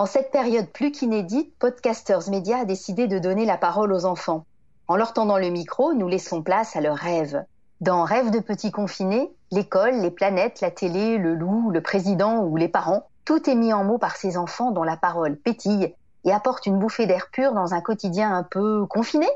[0.00, 4.44] En cette période plus qu'inédite, Podcasters Media a décidé de donner la parole aux enfants.
[4.86, 7.44] En leur tendant le micro, nous laissons place à leurs rêves.
[7.80, 12.56] Dans Rêves de petits confinés, l'école, les planètes, la télé, le loup, le président ou
[12.56, 15.92] les parents, tout est mis en mots par ces enfants dont la parole pétille
[16.24, 19.26] et apporte une bouffée d'air pur dans un quotidien un peu confiné.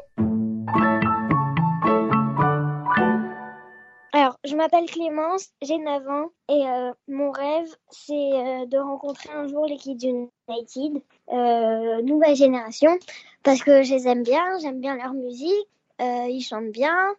[4.52, 9.48] Je m'appelle Clémence, j'ai 9 ans et euh, mon rêve, c'est euh, de rencontrer un
[9.48, 11.02] jour l'équipe United,
[11.32, 12.98] euh, nouvelle génération,
[13.44, 15.68] parce que je les aime bien, j'aime bien leur musique,
[16.00, 17.14] ils chantent bien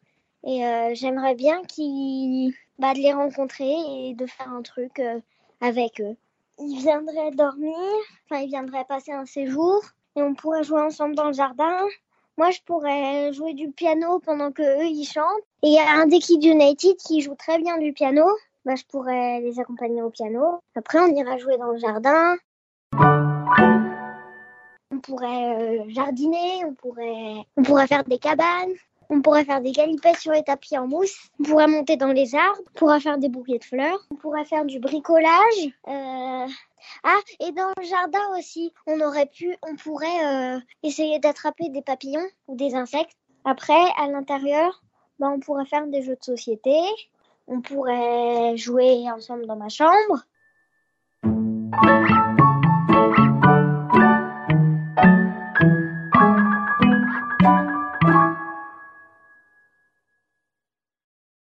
[0.46, 0.62] et
[0.94, 3.74] j'aimerais bien qu'ils, bah, de les rencontrer
[4.10, 5.02] et de faire un truc
[5.62, 6.16] avec eux.
[6.60, 7.78] Ils viendraient dormir,
[8.26, 9.82] enfin ils viendraient passer un séjour
[10.18, 11.80] et on pourrait jouer ensemble dans le jardin.
[12.38, 15.44] Moi, je pourrais jouer du piano pendant que eux ils chantent.
[15.62, 18.26] Et il y a un des Kids United qui joue très bien du piano.
[18.66, 20.60] Bah, je pourrais les accompagner au piano.
[20.76, 22.38] Après, on ira jouer dans le jardin.
[24.92, 28.74] On pourrait euh, jardiner, on pourrait, on pourrait faire des cabanes.
[29.10, 31.30] On pourrait faire des galipettes sur les tapis en mousse.
[31.40, 32.62] On pourrait monter dans les arbres.
[32.76, 34.00] On pourrait faire des bouquets de fleurs.
[34.12, 35.70] On pourrait faire du bricolage.
[35.88, 36.48] Euh,
[37.04, 41.82] ah, et dans le jardin aussi, on aurait pu, on pourrait euh, essayer d'attraper des
[41.82, 43.18] papillons ou des insectes.
[43.46, 44.84] Après, à l'intérieur,
[45.20, 46.76] bah, on pourrait faire des jeux de société.
[47.48, 50.24] On pourrait jouer ensemble dans ma chambre.